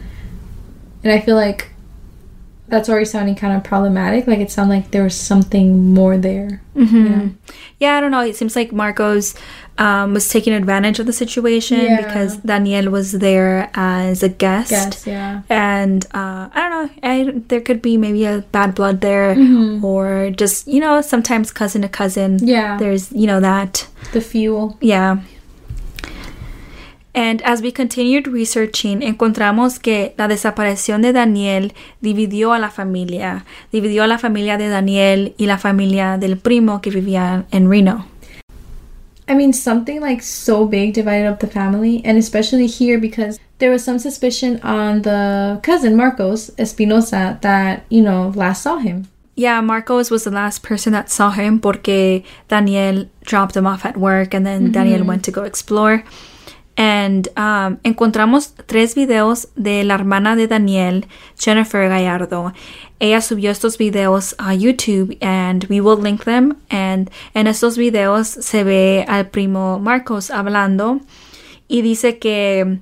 And 1.03 1.13
I 1.13 1.21
feel 1.21 1.37
like 1.37 1.71
that's 2.69 2.89
already 2.89 3.05
sounding 3.07 3.35
kind 3.35 3.57
of 3.57 3.65
problematic. 3.65 4.27
Like 4.27 4.39
it 4.41 4.51
sounded 4.51 4.75
like 4.75 4.91
there 4.91 5.03
was 5.05 5.15
something 5.15 5.93
more 5.95 6.17
there. 6.17 6.63
Mm-hmm. 6.77 7.29
Yeah, 7.81 7.97
I 7.97 8.01
don't 8.01 8.11
know. 8.11 8.21
It 8.21 8.37
seems 8.37 8.55
like 8.55 8.73
Marcos 8.73 9.35
um, 9.79 10.15
was 10.15 10.29
taking 10.29 10.53
advantage 10.53 10.99
of 10.99 11.07
the 11.07 11.13
situation 11.13 11.81
Yeah. 11.81 12.03
because 12.05 12.37
Daniel 12.39 12.91
was 12.91 13.13
there 13.13 13.71
as 13.75 14.23
a 14.23 14.29
guest. 14.29 14.71
Guess, 14.71 15.07
yeah. 15.07 15.43
And 15.49 16.05
uh, 16.15 16.49
I 16.53 16.69
don't 16.69 16.71
know. 16.71 16.91
I, 17.03 17.43
there 17.49 17.61
could 17.61 17.81
be 17.83 17.97
maybe 17.97 18.25
a 18.25 18.41
bad 18.53 18.75
blood 18.75 19.01
there, 19.01 19.37
or 19.83 20.31
just 20.31 20.67
you 20.67 20.81
know, 20.81 21.01
sometimes 21.01 21.51
cousin 21.51 21.83
to 21.83 21.89
cousin. 21.89 22.39
Yeah. 22.43 22.77
There's 22.79 23.11
you 23.13 23.27
know 23.27 23.41
that. 23.41 23.87
The 24.13 24.21
fuel. 24.21 24.77
Yeah. 24.81 25.19
And 27.19 27.43
as 27.43 27.61
we 27.63 27.73
continued 27.73 28.29
researching, 28.29 29.03
encontramos 29.03 29.81
que 29.81 30.15
la 30.17 30.29
desaparición 30.29 31.03
de 31.03 31.13
Daniel 31.13 31.73
dividió 32.01 32.53
a 32.53 32.61
la 32.61 32.71
familia. 32.71 33.45
Dividió 33.73 34.05
a 34.05 34.07
la 34.07 34.19
familia 34.19 34.57
de 34.57 34.69
Daniel 34.69 35.35
y 35.37 35.47
la 35.47 35.59
familia 35.59 36.17
del 36.17 36.37
primo 36.39 36.81
que 36.81 36.91
vivía 36.91 37.45
en 37.51 37.69
Reno. 37.69 38.07
I 39.29 39.35
mean, 39.35 39.53
something 39.53 40.01
like 40.01 40.23
so 40.23 40.65
big 40.65 40.95
divided 40.95 41.29
up 41.29 41.41
the 41.41 41.49
family, 41.49 42.03
and 42.05 42.17
especially 42.17 42.69
here 42.69 43.01
because 43.01 43.41
there 43.59 43.73
was 43.73 43.83
some 43.83 43.99
suspicion 43.99 44.61
on 44.63 45.03
the 45.03 45.59
cousin 45.65 45.97
Marcos 45.97 46.53
Espinosa 46.57 47.37
that 47.43 47.83
you 47.91 48.01
know 48.01 48.33
last 48.37 48.63
saw 48.63 48.79
him. 48.79 49.09
Yeah, 49.35 49.61
Marcos 49.61 50.09
was 50.09 50.23
the 50.23 50.31
last 50.31 50.63
person 50.63 50.93
that 50.93 51.11
saw 51.11 51.31
him 51.31 51.59
porque 51.59 52.23
Daniel 52.47 53.07
dropped 53.25 53.57
him 53.57 53.67
off 53.67 53.85
at 53.85 53.97
work 53.97 54.35
and 54.35 54.47
then 54.47 54.71
Daniel 54.71 55.01
mm-hmm. 55.01 55.09
went 55.09 55.25
to 55.25 55.33
go 55.33 55.43
explore. 55.43 56.05
And 56.79 57.29
um, 57.37 57.79
encontramos 57.83 58.55
tres 58.67 58.95
videos 58.95 59.49
de 59.57 59.83
la 59.83 59.95
hermana 59.95 60.37
de 60.37 60.47
Daniel, 60.47 61.09
Jennifer 61.37 61.89
Gallardo. 61.89 62.53
Ella 63.01 63.21
subió 63.21 63.51
estos 63.51 63.79
videos 63.79 64.37
a 64.39 64.55
YouTube 64.55 65.19
and 65.21 65.67
we 65.69 65.81
will 65.81 66.01
link 66.01 66.23
them. 66.23 66.57
And 66.71 67.11
en 67.35 67.49
estos 67.49 67.77
videos 67.77 68.29
se 68.29 68.63
ve 68.63 69.05
al 69.09 69.29
primo 69.29 69.81
Marcos 69.81 70.31
hablando 70.31 71.01
y 71.67 71.83
dice 71.83 72.19
que 72.21 72.79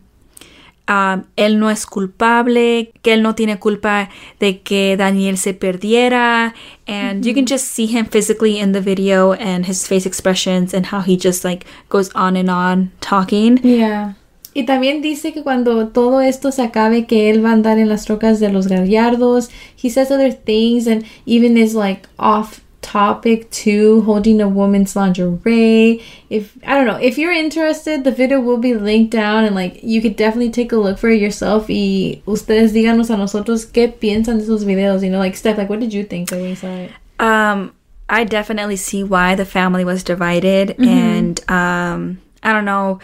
um, 0.88 1.24
él 1.36 1.58
no 1.58 1.70
es 1.70 1.86
culpable, 1.86 2.92
que 3.02 3.12
él 3.12 3.22
no 3.22 3.34
tiene 3.34 3.58
culpa 3.58 4.08
de 4.38 4.60
que 4.60 4.96
Daniel 4.96 5.36
se 5.36 5.54
perdiera. 5.54 6.54
And 6.86 7.24
you 7.24 7.34
can 7.34 7.46
just 7.46 7.66
see 7.66 7.86
him 7.86 8.06
physically 8.06 8.58
in 8.58 8.72
the 8.72 8.80
video 8.80 9.32
and 9.32 9.66
his 9.66 9.86
face 9.86 10.06
expressions 10.06 10.72
and 10.72 10.86
how 10.86 11.00
he 11.00 11.16
just 11.16 11.44
like 11.44 11.66
goes 11.88 12.10
on 12.14 12.36
and 12.36 12.48
on 12.48 12.92
talking. 13.00 13.58
Yeah. 13.62 14.14
Y 14.54 14.64
también 14.64 15.02
dice 15.02 15.34
que 15.34 15.42
cuando 15.42 15.88
todo 15.88 16.22
esto 16.22 16.50
se 16.50 16.62
acabe, 16.62 17.06
que 17.06 17.28
él 17.28 17.44
va 17.44 17.50
a 17.50 17.52
andar 17.52 17.78
en 17.78 17.90
las 17.90 18.06
trocas 18.06 18.40
de 18.40 18.50
los 18.50 18.68
gallardos. 18.68 19.50
He 19.76 19.90
says 19.90 20.10
other 20.10 20.32
things 20.32 20.86
and 20.86 21.04
even 21.26 21.58
is 21.58 21.74
like 21.74 22.08
off 22.18 22.60
topic 22.82 23.50
too, 23.50 24.02
holding 24.02 24.40
a 24.40 24.48
woman's 24.48 24.94
lingerie. 24.94 26.02
If 26.30 26.56
I 26.64 26.74
don't 26.74 26.86
know, 26.86 26.96
if 26.96 27.18
you're 27.18 27.32
interested, 27.32 28.04
the 28.04 28.12
video 28.12 28.40
will 28.40 28.58
be 28.58 28.74
linked 28.74 29.10
down 29.10 29.44
and 29.44 29.54
like 29.54 29.82
you 29.82 30.00
could 30.00 30.16
definitely 30.16 30.50
take 30.50 30.72
a 30.72 30.76
look 30.76 30.98
for 30.98 31.10
it 31.10 31.20
yourself. 31.20 31.68
Y 31.68 32.22
ustedes 32.26 32.72
díganos 32.72 33.10
a 33.10 33.16
nosotros 33.16 33.66
qué 33.66 33.92
piensan 33.92 34.38
de 34.38 34.44
esos 34.44 34.64
videos. 34.64 35.02
You 35.02 35.10
know, 35.10 35.18
like 35.18 35.36
Steph, 35.36 35.58
like 35.58 35.68
what 35.68 35.80
did 35.80 35.92
you 35.92 36.04
think 36.04 36.30
when 36.30 36.44
you 36.44 36.54
saw 36.54 36.68
it? 36.68 36.90
Um, 37.18 37.72
I 38.08 38.24
definitely 38.24 38.76
see 38.76 39.02
why 39.02 39.34
the 39.34 39.44
family 39.44 39.84
was 39.84 40.04
divided, 40.04 40.76
and 40.78 41.40
um, 41.50 42.20
I 42.42 42.52
don't 42.52 42.64
know, 42.64 43.00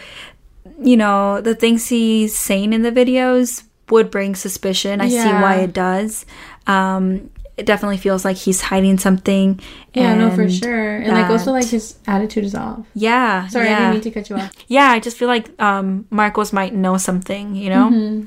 you 0.81 0.95
know, 0.95 1.41
the 1.41 1.55
things 1.55 1.89
he's 1.89 2.37
saying 2.37 2.71
in 2.71 2.83
the 2.83 2.91
videos 2.91 3.63
would 3.89 4.09
bring 4.09 4.33
suspicion. 4.33 5.01
I 5.01 5.09
see 5.09 5.29
why 5.29 5.55
it 5.55 5.73
does. 5.73 6.25
Um, 6.67 7.31
it 7.57 7.65
definitely 7.65 7.97
feels 7.97 8.25
like 8.25 8.37
he's 8.37 8.61
hiding 8.61 8.97
something. 8.97 9.59
Yeah, 9.93 10.15
no, 10.15 10.31
for 10.31 10.49
sure. 10.49 10.97
And 10.97 11.13
like 11.13 11.29
also 11.29 11.51
like 11.51 11.67
his 11.67 11.97
attitude 12.07 12.45
is 12.45 12.55
off. 12.55 12.85
yeah, 12.95 13.47
Sorry, 13.47 13.67
I 13.67 13.71
yeah, 13.71 13.79
didn't 13.79 13.93
mean 13.93 14.01
to 14.01 14.11
cut 14.11 14.29
you 14.29 14.37
off. 14.37 14.51
yeah. 14.67 14.89
I 14.89 14.99
just 14.99 15.17
feel 15.17 15.27
like 15.27 15.49
um, 15.61 16.05
Marcos 16.09 16.51
might 16.51 16.73
know 16.73 16.97
something. 16.97 17.55
You 17.55 17.69
know. 17.69 17.89
Mm-hmm. 17.89 18.25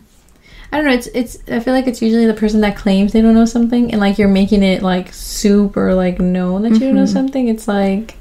I 0.72 0.76
don't 0.76 0.86
know. 0.86 0.92
It's 0.92 1.06
it's. 1.08 1.38
I 1.48 1.60
feel 1.60 1.74
like 1.74 1.86
it's 1.86 2.02
usually 2.02 2.26
the 2.26 2.34
person 2.34 2.60
that 2.60 2.76
claims 2.76 3.12
they 3.12 3.20
don't 3.20 3.34
know 3.34 3.44
something, 3.46 3.90
and 3.92 4.00
like 4.00 4.18
you're 4.18 4.28
making 4.28 4.62
it 4.62 4.82
like 4.82 5.12
super 5.12 5.94
like 5.94 6.20
known 6.20 6.62
that 6.62 6.72
you 6.72 6.80
don't 6.80 6.94
know 6.94 7.06
something. 7.06 7.48
It's 7.48 7.66
like 7.68 8.16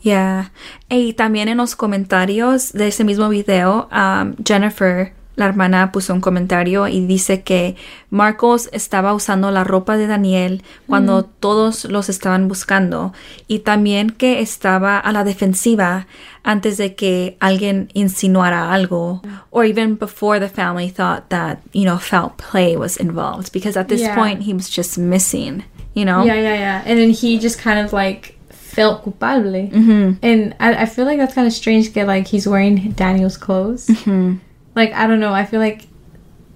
Yeah. 0.00 0.50
Y 0.90 1.14
también 1.16 1.48
en 1.48 1.58
los 1.58 1.74
comentarios 1.74 2.72
de 2.72 2.88
ese 2.88 3.04
mismo 3.04 3.28
video, 3.28 3.88
um, 3.90 4.36
Jennifer, 4.44 5.12
la 5.38 5.46
hermana, 5.46 5.92
puso 5.92 6.12
un 6.12 6.20
comentario 6.20 6.88
y 6.88 7.06
dice 7.06 7.42
que 7.42 7.76
Marcos 8.10 8.68
estaba 8.72 9.14
usando 9.14 9.50
la 9.50 9.64
ropa 9.64 9.96
de 9.96 10.06
Daniel 10.06 10.62
cuando 10.86 11.24
todos 11.24 11.84
los 11.84 12.08
estaban 12.08 12.48
buscando 12.48 13.12
y 13.46 13.60
también 13.60 14.10
que 14.10 14.40
estaba 14.40 14.98
a 14.98 15.12
la 15.12 15.24
defensiva 15.24 16.06
antes 16.42 16.76
de 16.76 16.94
que 16.94 17.36
alguien 17.40 17.88
insinuara 17.94 18.72
algo 18.72 19.22
or 19.50 19.64
even 19.64 19.96
before 19.96 20.40
the 20.40 20.48
family 20.48 20.90
thought 20.90 21.28
that, 21.28 21.58
you 21.72 21.84
know, 21.84 21.98
foul 21.98 22.32
play 22.36 22.76
was 22.76 22.96
involved 22.98 23.52
because 23.52 23.78
at 23.78 23.86
this 23.86 24.00
Yeah. 24.00 24.16
point 24.16 24.42
he 24.42 24.52
was 24.52 24.68
just 24.68 24.98
missing, 24.98 25.62
you 25.94 26.04
know? 26.04 26.24
yeah, 26.24 26.34
yeah, 26.34 26.54
yeah. 26.54 26.82
And 26.84 26.98
then 26.98 27.10
he 27.10 27.38
just 27.38 27.58
kind 27.60 27.78
of 27.78 27.92
like 27.92 28.34
felt 28.50 29.02
culpable, 29.02 29.68
mm-hmm. 29.70 30.12
and 30.22 30.54
I, 30.60 30.82
I 30.82 30.86
feel 30.86 31.04
like 31.04 31.18
that's 31.18 31.34
kind 31.34 31.46
of 31.46 31.52
strange. 31.52 31.92
That 31.94 32.06
like 32.06 32.28
he's 32.28 32.46
wearing 32.46 32.92
Daniel's 32.92 33.36
clothes. 33.36 33.88
Mm-hmm. 33.88 34.36
Like 34.78 34.92
I 34.92 35.06
don't 35.08 35.18
know. 35.18 35.34
I 35.34 35.44
feel 35.44 35.60
like 35.60 35.82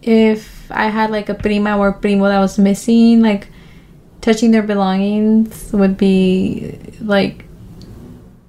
if 0.01 0.71
I 0.71 0.87
had 0.87 1.11
like 1.11 1.29
a 1.29 1.35
prima 1.35 1.77
or 1.77 1.93
primo 1.93 2.29
that 2.29 2.39
was 2.39 2.57
missing, 2.57 3.21
like 3.21 3.49
touching 4.21 4.53
their 4.53 4.63
belongings 4.63 5.73
would 5.73 5.97
be 5.97 6.79
like 7.01 7.45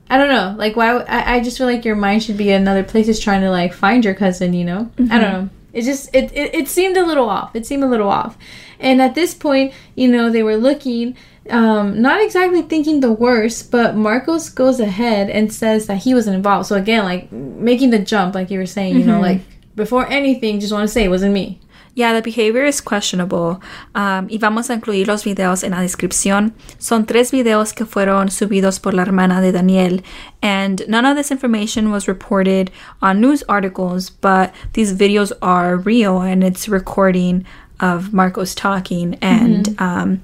I 0.10 0.18
don't 0.18 0.30
know. 0.30 0.54
Like 0.56 0.76
why? 0.76 0.98
I, 0.98 1.36
I 1.36 1.40
just 1.40 1.58
feel 1.58 1.66
like 1.66 1.84
your 1.86 1.96
mind 1.96 2.22
should 2.22 2.38
be 2.38 2.52
another 2.52 2.84
place 2.84 3.08
is 3.08 3.20
trying 3.20 3.42
to 3.42 3.50
like 3.50 3.74
find 3.74 4.06
your 4.06 4.14
cousin. 4.14 4.54
You 4.54 4.64
know. 4.64 4.92
I 5.10 5.18
don't 5.20 5.34
know. 5.34 5.50
It 5.74 5.82
just 5.82 6.14
it, 6.14 6.32
it 6.34 6.54
it 6.54 6.68
seemed 6.68 6.98
a 6.98 7.06
little 7.06 7.28
off. 7.28 7.56
It 7.56 7.66
seemed 7.66 7.84
a 7.84 7.88
little 7.88 8.10
off. 8.10 8.38
And 8.80 9.02
at 9.02 9.16
this 9.16 9.34
point, 9.34 9.74
you 9.96 10.08
know, 10.08 10.30
they 10.30 10.44
were 10.44 10.58
looking, 10.58 11.18
um, 11.50 12.02
not 12.02 12.22
exactly 12.22 12.62
thinking 12.62 13.00
the 13.00 13.14
worst, 13.14 13.72
but 13.72 13.96
Marcos 13.96 14.50
goes 14.50 14.80
ahead 14.80 15.30
and 15.30 15.52
says 15.52 15.88
that 15.88 16.04
he 16.04 16.14
wasn't 16.14 16.36
involved. 16.36 16.68
So 16.68 16.76
again, 16.76 17.06
like 17.06 17.32
making 17.32 17.90
the 17.90 18.00
jump, 18.00 18.36
like 18.36 18.52
you 18.52 18.60
were 18.60 18.68
saying, 18.68 19.00
you 19.00 19.06
know, 19.06 19.20
like 19.20 19.42
before 19.76 20.08
anything, 20.12 20.60
just 20.60 20.74
want 20.74 20.88
to 20.88 20.94
say 20.94 21.04
it 21.04 21.10
wasn't 21.10 21.34
me. 21.34 21.60
Yeah, 21.96 22.14
the 22.14 22.24
behavior 22.24 22.66
is 22.66 22.82
questionable. 22.82 23.62
Um, 23.94 24.28
y 24.28 24.40
vamos 24.40 24.70
a 24.70 24.74
incluir 24.74 25.08
los 25.08 25.24
videos 25.24 25.64
en 25.64 25.72
la 25.72 25.82
descripción. 25.82 26.54
Son 26.80 27.06
tres 27.06 27.32
videos 27.32 27.72
que 27.76 27.86
fueron 27.86 28.30
subidos 28.30 28.82
por 28.82 28.94
la 28.94 29.04
hermana 29.04 29.42
de 29.42 29.52
Daniel, 29.52 30.02
and 30.42 30.88
none 30.88 31.06
of 31.06 31.16
this 31.16 31.30
information 31.30 31.92
was 31.92 32.08
reported 32.08 32.72
on 33.02 33.22
news 33.22 33.44
articles, 33.48 34.10
but 34.10 34.52
these 34.74 34.94
videos 34.94 35.32
are 35.44 35.78
real 35.78 36.22
and 36.22 36.44
it's 36.44 36.68
recording 36.68 37.46
of 37.80 38.12
Marcos 38.12 38.56
talking 38.56 39.16
and 39.22 39.80
um, 39.80 40.22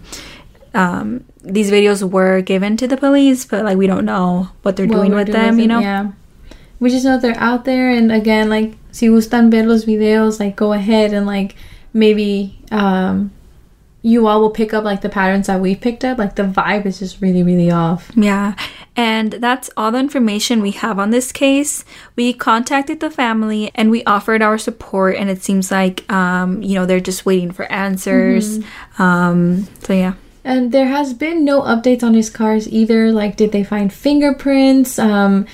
um, 0.74 1.26
these 1.44 1.72
videos 1.72 2.10
were 2.10 2.42
given 2.42 2.78
to 2.78 2.88
the 2.88 2.98
police, 2.98 3.46
but 3.46 3.64
like 3.64 3.78
we 3.78 3.88
don't 3.88 4.06
know 4.06 4.50
what 4.64 4.76
they're 4.76 4.88
what 4.88 4.96
doing 4.96 5.14
with 5.14 5.28
them, 5.28 5.60
you 5.60 5.66
it, 5.66 5.68
know? 5.68 5.80
Yeah. 5.80 6.12
We 6.80 6.90
just 6.90 7.04
know 7.04 7.20
they're 7.20 7.38
out 7.38 7.66
there, 7.66 7.90
and 7.90 8.12
again, 8.12 8.50
like, 8.50 8.76
si 8.92 9.08
gustan 9.08 9.52
ver 9.52 9.64
los 9.64 9.86
videos, 9.86 10.40
like, 10.40 10.56
go 10.56 10.72
ahead 10.74 11.14
and, 11.14 11.26
like, 11.26 11.56
maybe, 11.94 12.58
um, 12.72 13.32
you 14.02 14.28
all 14.28 14.40
will 14.40 14.50
pick 14.50 14.74
up, 14.74 14.86
like, 14.86 15.02
the 15.02 15.10
patterns 15.10 15.48
that 15.48 15.60
we 15.60 15.76
picked 15.76 16.06
up. 16.06 16.18
Like, 16.18 16.36
the 16.36 16.44
vibe 16.44 16.86
is 16.86 17.00
just 17.00 17.22
really, 17.22 17.44
really 17.44 17.70
off. 17.70 18.12
Yeah, 18.16 18.56
and 18.96 19.34
that's 19.34 19.70
all 19.76 19.92
the 19.92 20.00
information 20.00 20.62
we 20.62 20.72
have 20.72 20.98
on 21.00 21.10
this 21.10 21.34
case. 21.34 21.84
We 22.16 22.32
contacted 22.32 23.02
the 23.02 23.12
family 23.12 23.72
and 23.76 23.92
we 23.92 24.04
offered 24.06 24.42
our 24.42 24.58
support, 24.58 25.18
and 25.18 25.30
it 25.30 25.44
seems 25.44 25.72
like, 25.72 26.10
um, 26.10 26.62
you 26.64 26.76
know, 26.76 26.86
they're 26.86 27.02
just 27.02 27.26
waiting 27.26 27.52
for 27.52 27.70
answers. 27.72 28.60
Um, 28.98 29.68
so, 29.84 29.92
yeah. 29.92 30.14
And 30.46 30.72
there 30.72 30.88
has 30.88 31.14
been 31.14 31.44
no 31.44 31.62
updates 31.62 32.04
on 32.04 32.14
his 32.14 32.30
cars 32.30 32.68
either. 32.70 33.12
Like, 33.12 33.36
did 33.36 33.52
they 33.52 33.66
find 33.66 33.92
fingerprints? 33.92 34.98
Um, 34.98 35.46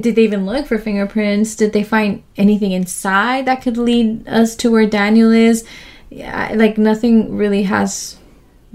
did 0.00 0.16
they 0.16 0.24
even 0.24 0.46
look 0.46 0.66
for 0.66 0.78
fingerprints? 0.78 1.56
Did 1.56 1.72
they 1.72 1.84
find 1.84 2.22
anything 2.36 2.72
inside 2.72 3.46
that 3.46 3.62
could 3.62 3.76
lead 3.76 4.26
us 4.28 4.56
to 4.56 4.70
where 4.70 4.86
Daniel 4.86 5.30
is? 5.30 5.64
Yeah, 6.10 6.52
like 6.54 6.78
nothing 6.78 7.36
really 7.36 7.64
has 7.64 8.16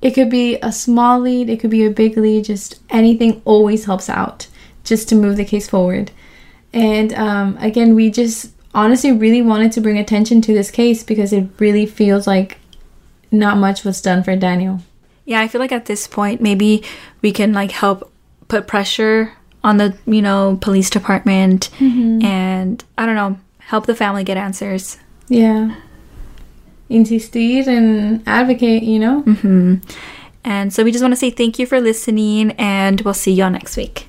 it 0.03 0.11
could 0.11 0.29
be 0.29 0.59
a 0.63 0.73
small 0.73 1.21
lead, 1.21 1.49
it 1.49 1.61
could 1.61 1.71
be 1.71 1.87
a 1.87 1.91
big 1.91 2.17
lead, 2.17 2.45
just 2.45 2.81
anything 2.91 3.41
always 3.45 3.85
helps 3.85 4.11
out 4.11 4.49
just 4.85 5.09
to 5.09 5.15
move 5.15 5.37
the 5.37 5.45
case 5.45 5.69
forward. 5.69 6.11
And 6.73 7.15
um, 7.15 7.57
again, 7.59 7.95
we 7.95 8.11
just 8.11 8.53
honestly 8.75 9.13
really 9.13 9.43
wanted 9.43 9.71
to 9.73 9.81
bring 9.81 9.99
attention 9.99 10.41
to 10.43 10.53
this 10.53 10.71
case 10.71 11.05
because 11.05 11.33
it 11.33 11.49
really 11.59 11.87
feels 11.87 12.27
like 12.27 12.59
not 13.31 13.57
much 13.57 13.85
was 13.85 14.03
done 14.03 14.23
for 14.25 14.35
Daniel. 14.35 14.81
Yeah, 15.25 15.41
I 15.41 15.49
feel 15.49 15.61
like 15.61 15.73
at 15.73 15.87
this 15.87 16.09
point 16.09 16.41
maybe 16.41 16.83
we 17.21 17.31
can 17.31 17.53
like 17.53 17.71
help 17.71 18.13
put 18.49 18.67
pressure 18.67 19.33
on 19.63 19.77
the, 19.77 19.97
you 20.05 20.21
know, 20.21 20.59
police 20.61 20.91
department 20.91 21.71
and 21.81 22.83
I 22.99 23.07
don't 23.07 23.15
know, 23.15 23.39
help 23.59 23.87
the 23.87 23.95
family 23.95 24.25
get 24.25 24.37
answers. 24.37 24.99
Yeah. 25.29 25.77
Insistir 26.93 27.67
and 27.67 28.23
advocate, 28.27 28.83
you 28.83 28.99
know? 28.99 29.23
Mm-hmm. 29.23 29.77
And 30.45 30.73
so 30.73 30.85
we 30.85 30.93
just 30.93 31.03
want 31.03 31.13
to 31.13 31.17
say 31.17 31.31
thank 31.31 31.59
you 31.59 31.67
for 31.67 31.81
listening 31.81 32.53
and 32.53 33.01
we'll 33.03 33.15
see 33.15 33.33
you 33.33 33.45
all 33.45 33.51
next 33.51 33.77
week. 33.77 34.09